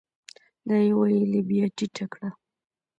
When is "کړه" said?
2.13-2.29